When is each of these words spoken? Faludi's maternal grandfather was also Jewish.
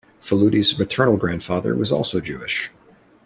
Faludi's 0.19 0.79
maternal 0.79 1.15
grandfather 1.15 1.75
was 1.75 1.91
also 1.91 2.19
Jewish. 2.19 2.71